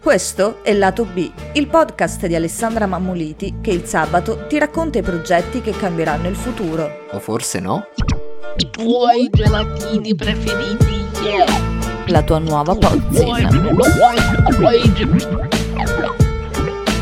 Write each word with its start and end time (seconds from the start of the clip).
Questo 0.00 0.62
è 0.62 0.72
Lato 0.74 1.04
B, 1.04 1.30
il 1.54 1.66
podcast 1.66 2.26
di 2.26 2.36
Alessandra 2.36 2.86
Mammoliti 2.86 3.56
che 3.60 3.72
il 3.72 3.84
sabato 3.84 4.46
ti 4.46 4.56
racconta 4.56 4.98
i 4.98 5.02
progetti 5.02 5.60
che 5.60 5.72
cambieranno 5.72 6.28
il 6.28 6.36
futuro. 6.36 7.06
O 7.10 7.18
forse 7.18 7.58
no? 7.58 7.84
I 8.56 8.70
tuoi 8.70 9.28
gelatini 9.30 10.14
preferiti. 10.14 11.04
La 12.06 12.22
tua 12.22 12.38
nuova 12.38 12.76
pozzina. 12.76 13.50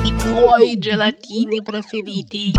i 0.03 0.17
tuoi 0.17 0.79
gelatini 0.79 1.63
preferiti. 1.63 2.53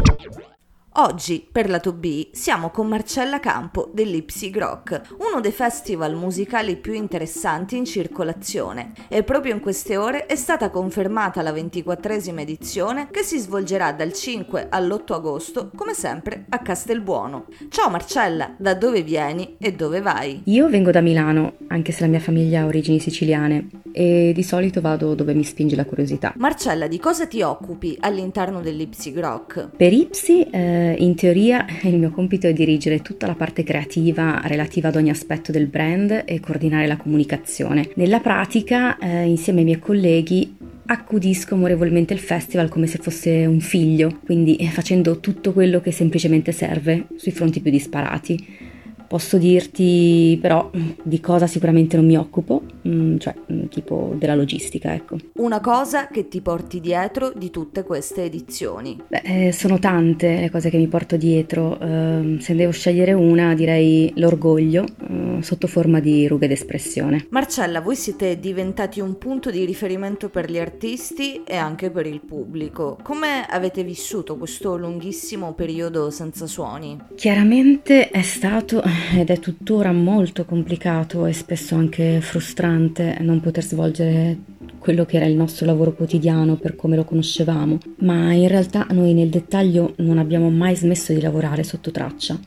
Oggi, 0.99 1.47
per 1.51 1.69
Lato 1.69 1.93
B, 1.93 2.29
siamo 2.31 2.71
con 2.71 2.87
Marcella 2.87 3.39
Campo 3.39 3.91
dell'Ipsy 3.93 4.51
Rock, 4.51 5.01
uno 5.19 5.39
dei 5.41 5.51
festival 5.51 6.15
musicali 6.15 6.75
più 6.75 6.93
interessanti 6.93 7.77
in 7.77 7.85
circolazione. 7.85 8.93
E 9.07 9.21
proprio 9.21 9.53
in 9.53 9.59
queste 9.59 9.95
ore 9.95 10.25
è 10.25 10.35
stata 10.35 10.71
confermata 10.71 11.43
la 11.43 11.51
ventiquattresima 11.51 12.41
edizione 12.41 13.09
che 13.11 13.21
si 13.21 13.37
svolgerà 13.37 13.91
dal 13.91 14.11
5 14.11 14.69
all'8 14.71 15.13
agosto, 15.13 15.69
come 15.75 15.93
sempre, 15.93 16.45
a 16.49 16.57
Castelbuono. 16.63 17.45
Ciao 17.69 17.91
Marcella, 17.91 18.55
da 18.57 18.73
dove 18.73 19.03
vieni 19.03 19.55
e 19.59 19.73
dove 19.73 20.01
vai? 20.01 20.41
Io 20.45 20.67
vengo 20.67 20.89
da 20.89 21.01
Milano, 21.01 21.57
anche 21.67 21.91
se 21.91 22.01
la 22.01 22.07
mia 22.07 22.19
famiglia 22.19 22.61
ha 22.61 22.65
origini 22.65 22.99
siciliane, 22.99 23.67
e 23.91 24.31
di 24.33 24.43
solito 24.43 24.81
vado 24.81 25.13
dove 25.13 25.35
mi 25.35 25.43
spinge 25.43 25.75
la 25.75 25.85
curiosità. 25.85 26.33
Marcella, 26.37 26.87
di 26.87 26.97
cosa 26.97 27.27
ti 27.27 27.43
occupi 27.43 27.95
all'interno 27.99 28.61
dell'Ipsy 28.61 29.13
Rock? 29.13 29.69
Per 29.77 29.93
Ipsi, 29.93 30.41
eh, 30.49 30.85
in 30.97 31.15
teoria, 31.15 31.65
il 31.83 31.97
mio 31.97 32.11
compito 32.11 32.47
è 32.47 32.53
dirigere 32.53 33.01
tutta 33.01 33.27
la 33.27 33.35
parte 33.35 33.63
creativa 33.63 34.41
relativa 34.43 34.89
ad 34.89 34.95
ogni 34.95 35.09
aspetto 35.09 35.51
del 35.51 35.67
brand 35.67 36.23
e 36.25 36.39
coordinare 36.39 36.87
la 36.87 36.97
comunicazione. 36.97 37.89
Nella 37.95 38.19
pratica, 38.19 38.97
eh, 38.97 39.25
insieme 39.25 39.59
ai 39.59 39.65
miei 39.65 39.79
colleghi, 39.79 40.55
accudisco 40.89 41.55
amorevolmente 41.55 42.13
il 42.13 42.19
festival 42.19 42.69
come 42.69 42.87
se 42.87 42.97
fosse 42.97 43.45
un 43.45 43.59
figlio, 43.59 44.19
quindi 44.23 44.55
eh, 44.55 44.69
facendo 44.69 45.19
tutto 45.19 45.53
quello 45.53 45.81
che 45.81 45.91
semplicemente 45.91 46.51
serve 46.51 47.07
sui 47.17 47.31
fronti 47.31 47.59
più 47.59 47.71
disparati. 47.71 48.66
Posso 49.07 49.37
dirti 49.37 50.37
però 50.41 50.69
di 51.01 51.19
cosa 51.19 51.47
sicuramente 51.47 51.95
non 51.95 52.05
mi 52.05 52.17
occupo, 52.17 52.61
mm, 52.87 53.17
cioè 53.17 53.33
mm, 53.51 53.65
tipo 53.65 54.13
della 54.17 54.35
logistica, 54.35 54.93
ecco. 54.93 55.17
Una 55.35 55.59
cosa 55.59 56.07
che 56.07 56.27
ti 56.27 56.41
porti 56.41 56.79
dietro 56.79 57.31
di 57.35 57.49
tutte 57.49 57.83
queste 57.83 58.23
edizioni. 58.23 59.01
Beh, 59.07 59.47
eh, 59.47 59.51
sono 59.51 59.79
tante 59.79 60.39
le 60.39 60.49
cose 60.49 60.69
che 60.69 60.77
mi 60.77 60.87
porto 60.87 61.15
dietro, 61.17 61.79
ehm, 61.79 62.39
se 62.39 62.55
devo 62.55 62.71
scegliere 62.71 63.13
una 63.13 63.53
direi 63.53 64.11
l'orgoglio 64.15 64.83
eh, 64.83 65.41
sotto 65.41 65.67
forma 65.67 65.99
di 65.99 66.27
rughe 66.27 66.47
d'espressione. 66.47 67.27
Marcella, 67.29 67.81
voi 67.81 67.95
siete 67.95 68.39
diventati 68.39 68.99
un 68.99 69.17
punto 69.17 69.51
di 69.51 69.65
riferimento 69.65 70.29
per 70.29 70.49
gli 70.49 70.57
artisti 70.57 71.43
e 71.43 71.55
anche 71.55 71.89
per 71.89 72.05
il 72.05 72.21
pubblico. 72.21 72.97
Come 73.03 73.45
avete 73.45 73.83
vissuto 73.83 74.37
questo 74.37 74.77
lunghissimo 74.77 75.53
periodo 75.53 76.09
senza 76.09 76.47
suoni? 76.47 76.97
Chiaramente 77.15 78.09
è 78.09 78.21
stato 78.21 78.81
ed 79.15 79.29
è 79.29 79.39
tuttora 79.39 79.91
molto 79.91 80.45
complicato 80.45 81.25
e 81.25 81.33
spesso 81.33 81.75
anche 81.75 82.21
frustrante 82.21 83.17
non 83.21 83.39
poter 83.39 83.63
svolgere 83.63 84.37
quello 84.79 85.05
che 85.05 85.17
era 85.17 85.25
il 85.25 85.35
nostro 85.35 85.65
lavoro 85.65 85.93
quotidiano 85.93 86.55
per 86.55 86.75
come 86.75 86.95
lo 86.95 87.03
conoscevamo, 87.03 87.77
ma 87.99 88.31
in 88.33 88.47
realtà 88.47 88.87
noi 88.91 89.13
nel 89.13 89.29
dettaglio 89.29 89.93
non 89.97 90.17
abbiamo 90.17 90.49
mai 90.49 90.75
smesso 90.75 91.13
di 91.13 91.21
lavorare 91.21 91.63
sotto 91.63 91.91
traccia. 91.91 92.39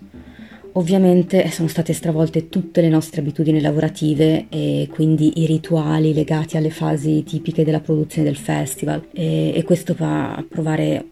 Ovviamente 0.74 1.50
sono 1.50 1.68
state 1.68 1.92
stravolte 1.92 2.48
tutte 2.48 2.80
le 2.80 2.88
nostre 2.88 3.20
abitudini 3.20 3.60
lavorative 3.60 4.46
e 4.48 4.88
quindi 4.90 5.42
i 5.42 5.46
rituali 5.46 6.14
legati 6.14 6.56
alle 6.56 6.70
fasi 6.70 7.24
tipiche 7.24 7.64
della 7.64 7.80
produzione 7.80 8.28
del 8.28 8.36
festival 8.36 9.08
e, 9.12 9.52
e 9.54 9.62
questo 9.64 9.94
fa 9.94 10.44
provare 10.48 11.06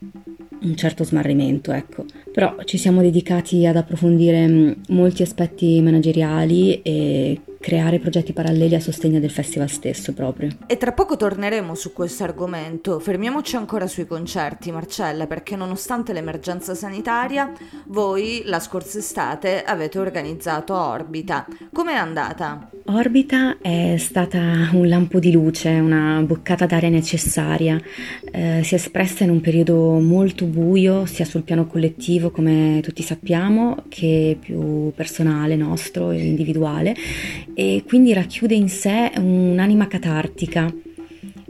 un 0.60 0.76
certo 0.76 1.04
smarrimento, 1.04 1.72
ecco. 1.72 2.04
Però 2.38 2.54
ci 2.62 2.78
siamo 2.78 3.02
dedicati 3.02 3.66
ad 3.66 3.74
approfondire 3.74 4.76
molti 4.90 5.22
aspetti 5.22 5.82
manageriali 5.82 6.82
e 6.82 7.40
creare 7.60 7.98
progetti 7.98 8.32
paralleli 8.32 8.74
a 8.74 8.80
sostegno 8.80 9.20
del 9.20 9.30
festival 9.30 9.68
stesso 9.68 10.12
proprio. 10.12 10.50
E 10.66 10.76
tra 10.76 10.92
poco 10.92 11.16
torneremo 11.16 11.74
su 11.74 11.92
questo 11.92 12.24
argomento. 12.24 12.98
Fermiamoci 12.98 13.56
ancora 13.56 13.86
sui 13.86 14.06
concerti, 14.06 14.70
Marcella, 14.70 15.26
perché 15.26 15.56
nonostante 15.56 16.12
l'emergenza 16.12 16.74
sanitaria, 16.74 17.52
voi 17.86 18.42
la 18.44 18.60
scorsa 18.60 18.98
estate 18.98 19.62
avete 19.62 19.98
organizzato 19.98 20.74
Orbita. 20.74 21.46
Com'è 21.72 21.94
andata? 21.94 22.70
Orbita 22.86 23.58
è 23.60 23.96
stata 23.98 24.70
un 24.72 24.88
lampo 24.88 25.18
di 25.18 25.30
luce, 25.30 25.68
una 25.68 26.22
boccata 26.24 26.64
d'aria 26.64 26.88
necessaria. 26.88 27.78
Eh, 28.30 28.62
si 28.64 28.74
è 28.74 28.76
espressa 28.76 29.24
in 29.24 29.30
un 29.30 29.40
periodo 29.40 29.98
molto 29.98 30.46
buio, 30.46 31.04
sia 31.04 31.24
sul 31.24 31.42
piano 31.42 31.66
collettivo, 31.66 32.30
come 32.30 32.80
tutti 32.82 33.02
sappiamo, 33.02 33.84
che 33.88 34.38
più 34.40 34.92
personale 34.94 35.56
nostro 35.56 36.10
e 36.10 36.24
individuale, 36.24 36.94
e 37.58 37.82
quindi 37.84 38.12
racchiude 38.12 38.54
in 38.54 38.68
sé 38.68 39.10
un'anima 39.16 39.88
catartica. 39.88 40.72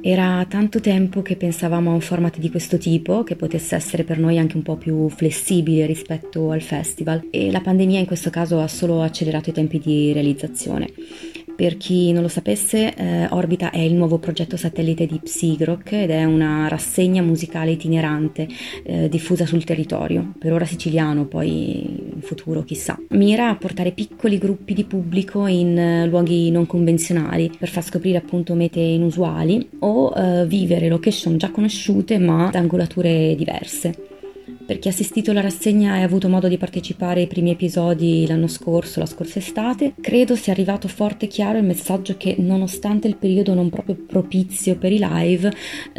Era 0.01 0.47
tanto 0.49 0.81
tempo 0.81 1.21
che 1.21 1.37
pensavamo 1.37 1.91
a 1.91 1.93
un 1.93 2.01
format 2.01 2.39
di 2.39 2.49
questo 2.49 2.79
tipo, 2.79 3.25
che 3.25 3.37
potesse 3.37 3.75
essere 3.75 4.05
per 4.05 4.19
noi 4.19 4.39
anche 4.39 4.57
un 4.57 4.63
po' 4.63 4.77
più 4.77 5.11
flessibile 5.11 5.85
rispetto 5.85 6.51
al 6.51 6.63
festival, 6.63 7.29
e 7.31 7.51
la 7.51 7.61
pandemia 7.61 7.99
in 7.99 8.07
questo 8.07 8.31
caso 8.31 8.59
ha 8.61 8.69
solo 8.69 9.03
accelerato 9.03 9.51
i 9.51 9.53
tempi 9.53 9.79
di 9.79 10.11
realizzazione. 10.15 10.89
Per 11.59 11.77
chi 11.77 12.13
non 12.13 12.23
lo 12.23 12.29
sapesse, 12.29 12.95
eh, 12.95 13.27
Orbita 13.31 13.73
è 13.73 13.81
il 13.81 13.95
nuovo 13.95 14.19
progetto 14.19 14.57
satellite 14.57 15.07
di 15.07 15.19
Psigrock 15.19 15.91
ed 15.91 16.11
è 16.11 16.23
una 16.23 16.69
rassegna 16.69 17.21
musicale 17.21 17.73
itinerante 17.73 18.47
eh, 18.85 19.09
diffusa 19.09 19.45
sul 19.45 19.65
territorio, 19.65 20.35
per 20.39 20.53
ora 20.53 20.65
siciliano, 20.65 21.25
poi 21.25 22.13
in 22.15 22.21
futuro 22.21 22.63
chissà. 22.63 22.97
Mira 23.09 23.49
a 23.49 23.57
portare 23.57 23.91
piccoli 23.91 24.39
gruppi 24.39 24.73
di 24.73 24.85
pubblico 24.85 25.49
in 25.49 25.77
eh, 25.77 26.07
luoghi 26.07 26.53
non 26.53 26.65
convenzionali 26.65 27.51
per 27.59 27.71
far 27.71 27.83
scoprire 27.83 28.19
appunto 28.19 28.55
mete 28.55 28.79
inusuali 28.79 29.69
o 29.81 30.13
eh, 30.15 30.47
vivere 30.47 30.87
location 30.87 31.39
già 31.39 31.51
conosciute 31.51 32.19
ma 32.19 32.51
da 32.53 32.61
angolature 32.61 33.35
diverse. 33.35 34.08
Per 34.69 34.79
chi 34.81 34.89
ha 34.89 34.91
assistito 34.91 35.31
alla 35.31 35.41
rassegna 35.41 35.97
e 35.97 36.03
ha 36.03 36.05
avuto 36.05 36.29
modo 36.29 36.47
di 36.47 36.59
partecipare 36.59 37.21
ai 37.21 37.27
primi 37.27 37.53
episodi 37.53 38.27
l'anno 38.27 38.49
scorso, 38.49 39.01
la 39.01 39.07
scorsa 39.07 39.39
estate, 39.39 39.95
credo 39.99 40.37
sia 40.37 40.53
arrivato 40.53 40.89
forte 40.89 41.25
e 41.25 41.29
chiaro 41.29 41.57
il 41.57 41.65
messaggio 41.65 42.19
che 42.19 42.35
nonostante 42.37 43.09
il 43.09 43.17
periodo 43.17 43.55
non 43.55 43.71
proprio 43.71 43.97
propizio 43.97 44.77
per 44.77 44.93
i 44.93 44.99
live, 45.01 45.51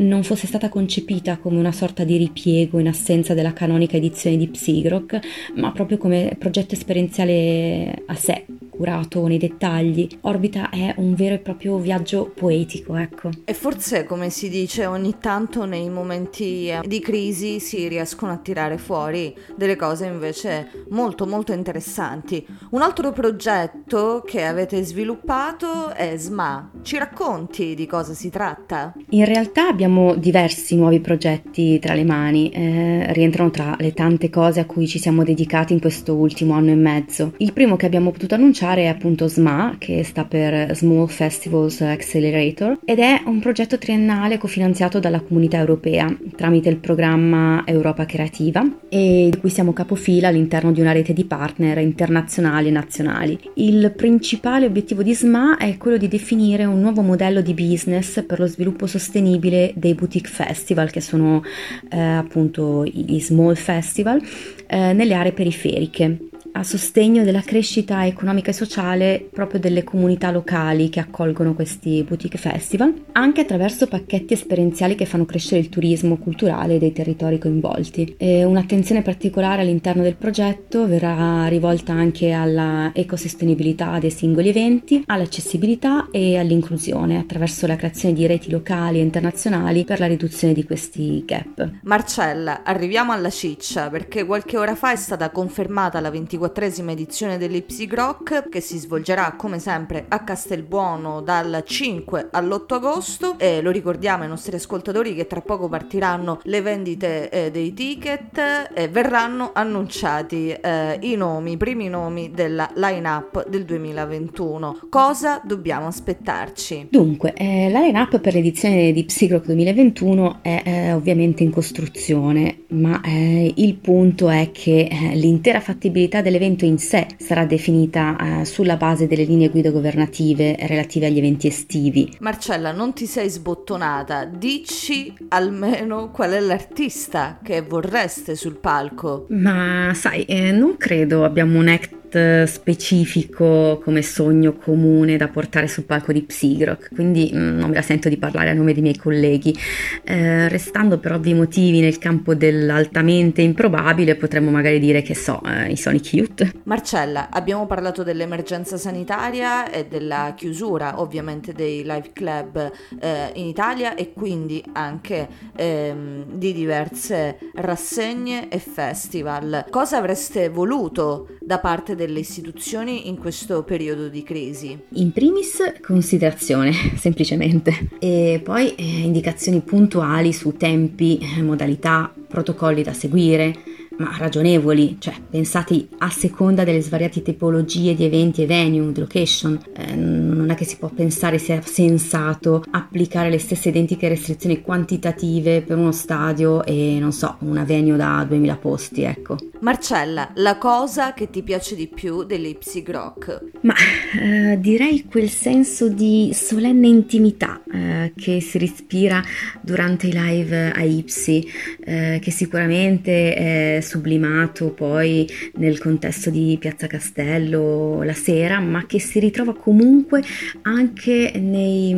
non 0.01 0.21
fosse 0.21 0.45
stata 0.45 0.69
concepita 0.69 1.39
come 1.39 1.57
una 1.57 1.71
sorta 1.71 2.03
di 2.03 2.15
ripiego 2.17 2.77
in 2.77 2.89
assenza 2.89 3.33
della 3.33 3.53
canonica 3.53 3.97
edizione 3.97 4.37
di 4.37 4.47
Psigrock, 4.47 5.19
ma 5.55 5.71
proprio 5.71 5.97
come 5.97 6.35
progetto 6.37 6.75
esperienziale 6.75 8.03
a 8.05 8.13
sé, 8.13 8.45
curato 8.79 9.27
nei 9.27 9.37
dettagli. 9.37 10.07
Orbita 10.21 10.69
è 10.69 10.93
un 10.99 11.13
vero 11.13 11.35
e 11.35 11.39
proprio 11.39 11.79
viaggio 11.79 12.31
poetico, 12.33 12.95
ecco. 12.95 13.29
E 13.43 13.53
forse, 13.53 14.05
come 14.05 14.29
si 14.29 14.47
dice, 14.47 14.85
ogni 14.85 15.15
tanto 15.19 15.65
nei 15.65 15.89
momenti 15.89 16.69
eh, 16.69 16.79
di 16.85 17.01
crisi 17.01 17.59
si 17.59 17.89
riescono 17.89 18.31
a 18.31 18.37
tirare 18.37 18.77
fuori 18.77 19.35
delle 19.57 19.75
cose 19.75 20.05
invece 20.05 20.85
molto 20.91 21.27
molto 21.27 21.51
interessanti. 21.51 22.45
Un 22.69 22.81
altro 22.81 23.11
progetto 23.11 24.23
che 24.25 24.45
avete 24.45 24.81
sviluppato 24.81 25.89
è 25.89 26.15
SMA. 26.17 26.71
Ci 26.81 26.97
racconti 26.97 27.75
di 27.75 27.85
cosa 27.85 28.13
si 28.13 28.29
tratta? 28.29 28.93
In 29.09 29.25
realtà 29.25 29.67
abbiamo 29.67 30.15
diversi 30.15 30.77
nuovi 30.77 31.01
progetti 31.01 31.79
tra 31.79 31.93
le 31.93 32.05
mani, 32.05 32.49
eh, 32.51 33.11
rientrano 33.11 33.51
tra 33.51 33.75
le 33.77 33.91
tante 33.91 34.29
cose 34.29 34.61
a 34.61 34.65
cui 34.65 34.87
ci 34.87 34.99
siamo 34.99 35.25
dedicati 35.25 35.73
in 35.73 35.81
questo 35.81 36.13
ultimo 36.15 36.53
anno 36.53 36.71
e 36.71 36.75
mezzo. 36.75 37.33
Il 37.39 37.51
primo 37.51 37.75
che 37.75 37.85
abbiamo 37.85 38.11
potuto 38.11 38.35
annunciare 38.35 38.67
è 38.77 38.85
appunto 38.85 39.27
SMA, 39.27 39.75
che 39.77 40.03
sta 40.03 40.25
per 40.25 40.75
Small 40.75 41.07
Festivals 41.07 41.81
Accelerator, 41.81 42.79
ed 42.85 42.99
è 42.99 43.21
un 43.25 43.39
progetto 43.39 43.77
triennale 43.77 44.37
cofinanziato 44.37 44.99
dalla 44.99 45.21
comunità 45.21 45.57
europea 45.57 46.15
tramite 46.35 46.69
il 46.69 46.77
programma 46.77 47.63
Europa 47.65 48.05
Creativa 48.05 48.63
e 48.89 49.29
di 49.31 49.37
cui 49.39 49.49
siamo 49.49 49.73
capofila 49.73 50.27
all'interno 50.27 50.71
di 50.71 50.81
una 50.81 50.91
rete 50.91 51.13
di 51.13 51.25
partner 51.25 51.77
internazionali 51.79 52.67
e 52.67 52.71
nazionali. 52.71 53.39
Il 53.55 53.93
principale 53.95 54.65
obiettivo 54.65 55.03
di 55.03 55.13
SMA 55.13 55.57
è 55.57 55.77
quello 55.77 55.97
di 55.97 56.07
definire 56.07 56.65
un 56.65 56.79
nuovo 56.79 57.01
modello 57.01 57.41
di 57.41 57.53
business 57.53 58.23
per 58.25 58.39
lo 58.39 58.47
sviluppo 58.47 58.87
sostenibile 58.87 59.73
dei 59.75 59.93
boutique 59.93 60.29
festival, 60.29 60.91
che 60.91 61.01
sono 61.01 61.43
eh, 61.89 61.99
appunto 61.99 62.83
gli 62.85 63.19
small 63.19 63.55
festival, 63.55 64.21
eh, 64.67 64.93
nelle 64.93 65.13
aree 65.13 65.33
periferiche 65.33 66.28
a 66.51 66.63
sostegno 66.63 67.23
della 67.23 67.41
crescita 67.41 68.05
economica 68.05 68.51
e 68.51 68.53
sociale 68.53 69.27
proprio 69.31 69.59
delle 69.59 69.83
comunità 69.83 70.31
locali 70.31 70.89
che 70.89 70.99
accolgono 70.99 71.53
questi 71.53 72.03
boutique 72.03 72.39
festival, 72.39 73.05
anche 73.13 73.41
attraverso 73.41 73.87
pacchetti 73.87 74.33
esperienziali 74.33 74.95
che 74.95 75.05
fanno 75.05 75.25
crescere 75.25 75.61
il 75.61 75.69
turismo 75.69 76.17
culturale 76.17 76.79
dei 76.79 76.91
territori 76.91 77.37
coinvolti. 77.37 78.15
E 78.17 78.43
un'attenzione 78.43 79.01
particolare 79.01 79.61
all'interno 79.61 80.03
del 80.03 80.15
progetto 80.15 80.87
verrà 80.87 81.47
rivolta 81.47 81.93
anche 81.93 82.31
alla 82.31 82.91
ecosostenibilità 82.93 83.99
dei 83.99 84.11
singoli 84.11 84.49
eventi, 84.49 85.03
all'accessibilità 85.05 86.09
e 86.11 86.37
all'inclusione 86.37 87.17
attraverso 87.17 87.67
la 87.67 87.75
creazione 87.75 88.15
di 88.15 88.27
reti 88.27 88.49
locali 88.49 88.99
e 88.99 89.03
internazionali 89.03 89.83
per 89.85 89.99
la 89.99 90.07
riduzione 90.07 90.53
di 90.53 90.63
questi 90.63 91.23
gap. 91.25 91.69
Marcella, 91.83 92.63
arriviamo 92.63 93.11
alla 93.11 93.29
ciccia 93.29 93.89
perché 93.89 94.25
qualche 94.25 94.57
ora 94.57 94.75
fa 94.75 94.91
è 94.91 94.95
stata 94.95 95.29
confermata 95.29 95.99
la 95.99 96.09
24esima 96.39 96.91
edizione 96.91 97.37
dell'Ipsy 97.37 97.87
Rock 97.87 98.49
che 98.49 98.61
si 98.61 98.77
svolgerà 98.77 99.33
come 99.37 99.59
sempre 99.59 100.05
a 100.07 100.23
Castelbuono 100.23 101.21
dal 101.21 101.63
5 101.65 102.29
all'8 102.31 102.73
agosto 102.73 103.35
e 103.37 103.61
lo 103.61 103.71
ricordiamo 103.71 104.23
ai 104.23 104.29
nostri 104.29 104.55
ascoltatori 104.55 105.13
che 105.13 105.27
tra 105.27 105.41
poco 105.41 105.67
partiranno 105.67 106.39
le 106.43 106.61
vendite 106.61 107.29
eh, 107.29 107.51
dei 107.51 107.73
ticket 107.73 108.71
e 108.73 108.87
verranno 108.87 109.51
annunciati 109.53 110.49
eh, 110.49 110.97
i 111.01 111.15
nomi, 111.15 111.51
i 111.53 111.57
primi 111.57 111.89
nomi 111.89 112.31
della 112.31 112.69
line-up 112.75 113.47
del 113.47 113.65
2021. 113.65 114.87
Cosa 114.89 115.41
dobbiamo 115.43 115.87
aspettarci? 115.87 116.87
Dunque, 116.89 117.33
eh, 117.33 117.69
la 117.69 117.79
line-up 117.79 118.19
per 118.19 118.33
l'edizione 118.33 118.91
di 118.91 119.03
Psygrock 119.03 119.45
2021 119.45 120.39
è 120.41 120.61
eh, 120.63 120.93
ovviamente 120.93 121.43
in 121.43 121.51
costruzione, 121.51 122.63
ma 122.69 123.01
eh, 123.01 123.53
il 123.55 123.75
punto 123.75 124.29
è 124.29 124.49
che 124.51 124.87
eh, 124.89 125.15
l'intera 125.15 125.59
fattibilità 125.59 126.21
dell'evento 126.29 126.63
in 126.65 126.77
sé 126.77 127.07
sarà 127.17 127.45
definita 127.45 128.43
sulla 128.43 128.77
base 128.77 129.07
delle 129.07 129.23
linee 129.23 129.49
guida 129.49 129.71
governative 129.71 130.55
relative 130.59 131.07
agli 131.07 131.17
eventi 131.17 131.47
estivi. 131.47 132.15
Marcella, 132.19 132.71
non 132.71 132.93
ti 132.93 133.05
sei 133.05 133.29
sbottonata, 133.29 134.25
dici 134.25 135.11
almeno 135.29 136.11
qual 136.11 136.31
è 136.31 136.39
l'artista 136.39 137.39
che 137.43 137.61
vorreste 137.61 138.35
sul 138.35 138.57
palco. 138.57 139.25
Ma 139.29 139.91
sai, 139.95 140.23
eh, 140.25 140.51
non 140.51 140.77
credo 140.77 141.23
abbiamo 141.23 141.57
un 141.57 141.67
act 141.67 141.98
specifico 142.45 143.79
come 143.83 144.01
sogno 144.01 144.53
comune 144.53 145.17
da 145.17 145.27
portare 145.27 145.67
sul 145.67 145.83
palco 145.83 146.11
di 146.11 146.23
Psygrock, 146.23 146.93
quindi 146.93 147.31
mm, 147.33 147.59
non 147.59 147.69
me 147.69 147.75
la 147.75 147.81
sento 147.81 148.09
di 148.09 148.17
parlare 148.17 148.49
a 148.49 148.53
nome 148.53 148.73
dei 148.73 148.81
miei 148.81 148.97
colleghi. 148.97 149.55
Eh, 150.03 150.47
restando 150.49 150.97
per 150.99 151.13
ovvi 151.13 151.33
motivi 151.33 151.79
nel 151.79 151.97
campo 151.97 152.35
dell'altamente 152.35 153.41
improbabile, 153.41 154.15
potremmo 154.15 154.49
magari 154.49 154.79
dire 154.79 155.01
che 155.01 155.15
so, 155.15 155.41
eh, 155.43 155.71
i 155.71 155.77
Sonic 155.77 156.13
Youth. 156.13 156.51
Marcella, 156.63 157.29
abbiamo 157.29 157.65
parlato 157.65 158.03
dell'emergenza 158.03 158.77
sanitaria 158.77 159.69
e 159.69 159.85
della 159.85 160.33
chiusura 160.35 160.99
ovviamente 160.99 161.53
dei 161.53 161.83
live 161.83 162.11
club 162.13 162.71
eh, 162.99 163.31
in 163.33 163.45
Italia 163.45 163.95
e 163.95 164.13
quindi 164.13 164.63
anche 164.73 165.27
ehm, 165.55 166.25
di 166.33 166.53
diverse 166.53 167.37
rassegne 167.55 168.49
e 168.49 168.59
festival. 168.59 169.65
Cosa 169.69 169.97
avreste 169.97 170.49
voluto 170.49 171.37
da 171.39 171.59
parte 171.59 171.95
delle 171.99 172.19
istituzioni 172.19 173.09
in 173.09 173.17
questo 173.17 173.63
periodo 173.63 174.07
di 174.07 174.23
crisi? 174.23 174.77
In 174.93 175.11
primis 175.11 175.61
considerazione, 175.81 176.71
semplicemente, 176.95 177.89
e 177.99 178.39
poi 178.41 178.73
eh, 178.75 178.83
indicazioni 178.83 179.59
puntuali 179.59 180.31
su 180.31 180.55
tempi, 180.55 181.19
eh, 181.19 181.41
modalità, 181.41 182.13
protocolli 182.27 182.83
da 182.83 182.93
seguire, 182.93 183.53
ma 183.99 184.15
ragionevoli, 184.17 184.95
cioè 184.99 185.13
pensati 185.29 185.87
a 185.99 186.09
seconda 186.09 186.63
delle 186.63 186.81
svariate 186.81 187.21
tipologie 187.21 187.95
di 187.95 188.05
eventi 188.05 188.43
e 188.43 188.45
venue, 188.45 188.91
di 188.91 188.99
location. 188.99 189.59
Eh, 189.75 189.95
non 189.95 190.49
è 190.49 190.55
che 190.55 190.65
si 190.65 190.77
può 190.77 190.89
pensare 190.89 191.37
sia 191.37 191.61
sensato 191.61 192.63
applicare 192.71 193.29
le 193.29 193.39
stesse 193.39 193.69
identiche 193.69 194.07
restrizioni 194.07 194.61
quantitative 194.61 195.61
per 195.61 195.77
uno 195.77 195.91
stadio 195.91 196.63
e 196.63 196.97
non 196.99 197.11
so, 197.11 197.35
una 197.39 197.63
venue 197.63 197.97
da 197.97 198.25
2000 198.27 198.55
posti, 198.57 199.03
ecco. 199.03 199.37
Marcella, 199.59 200.31
la 200.35 200.57
cosa 200.57 201.13
che 201.13 201.29
ti 201.29 201.43
piace 201.43 201.75
di 201.75 201.87
più 201.87 202.23
dell'Ipsy 202.23 202.83
Rock? 202.87 203.41
Ma 203.61 203.73
eh, 204.17 204.57
direi 204.59 205.03
quel 205.03 205.29
senso 205.29 205.89
di 205.89 206.31
solenne 206.33 206.87
intimità 206.87 207.61
eh, 207.71 208.13
che 208.15 208.39
si 208.39 208.57
respira 208.57 209.21
durante 209.61 210.07
i 210.07 210.13
live 210.13 210.71
a 210.71 210.81
Ipsy, 210.83 211.45
eh, 211.83 212.19
che 212.21 212.31
sicuramente 212.31 213.33
è 213.35 213.81
sublimato 213.89 214.71
poi 214.71 215.27
nel 215.55 215.79
contesto 215.79 216.29
di 216.29 216.55
Piazza 216.59 216.85
Castello 216.85 218.03
la 218.03 218.13
sera, 218.13 218.59
ma 218.59 218.85
che 218.85 218.99
si 218.99 219.19
ritrova 219.19 219.55
comunque 219.55 220.21
anche 220.61 221.31
nei, 221.35 221.93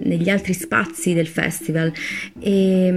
negli 0.00 0.28
altri 0.28 0.52
spazi 0.52 1.14
del 1.14 1.26
festival. 1.26 1.90
E, 2.38 2.90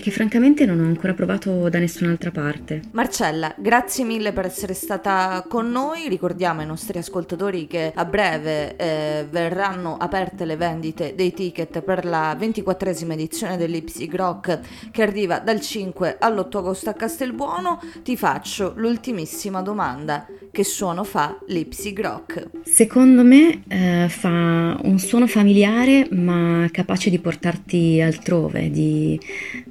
e 0.00 0.02
che 0.02 0.10
francamente 0.10 0.64
non 0.64 0.80
ho 0.80 0.86
ancora 0.86 1.12
provato 1.12 1.68
da 1.68 1.78
nessun'altra 1.78 2.30
parte. 2.30 2.80
Marcella, 2.92 3.54
grazie 3.58 4.04
mille 4.04 4.32
per 4.32 4.46
essere 4.46 4.72
stata 4.72 5.44
con 5.46 5.70
noi. 5.70 6.08
Ricordiamo 6.08 6.60
ai 6.60 6.66
nostri 6.66 6.98
ascoltatori 6.98 7.66
che 7.66 7.92
a 7.94 8.04
breve 8.06 8.76
eh, 8.76 9.26
verranno 9.30 9.98
aperte 9.98 10.46
le 10.46 10.56
vendite 10.56 11.14
dei 11.14 11.34
ticket 11.34 11.82
per 11.82 12.06
la 12.06 12.34
24esima 12.34 13.12
edizione 13.12 13.58
dell'Ipsy 13.58 14.08
Rock 14.10 14.90
che 14.90 15.02
arriva 15.02 15.38
dal 15.38 15.60
5 15.60 16.16
all'8 16.18 16.56
agosto 16.56 16.88
a 16.88 16.94
Castelbuono, 16.94 17.78
ti 18.02 18.16
faccio 18.16 18.72
l'ultimissima 18.76 19.60
domanda. 19.60 20.26
Che 20.50 20.64
suono 20.64 21.04
fa 21.04 21.38
l'Ipsy 21.46 21.92
Grock? 21.92 22.48
Secondo 22.64 23.22
me 23.22 23.62
eh, 23.68 24.06
fa 24.08 24.76
un 24.82 24.98
suono 24.98 25.28
familiare 25.28 26.08
ma 26.10 26.66
capace 26.72 27.08
di 27.08 27.20
portarti 27.20 28.00
altrove, 28.00 28.68
di 28.70 29.20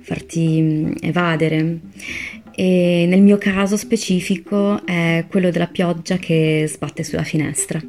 farti 0.10 0.62
mm, 0.62 0.92
evadere. 1.02 1.80
E 2.56 3.06
nel 3.08 3.22
mio 3.22 3.38
caso 3.38 3.78
specifico 3.78 4.86
è 4.86 5.26
quello 5.30 5.52
della 5.52 5.68
pioggia 5.68 6.18
che 6.18 6.66
sbatte 6.68 7.04
sulla 7.04 7.24
finestra. 7.24 7.80